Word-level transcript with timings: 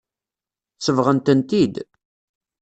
Sebɣent-tent-id. 0.85 1.75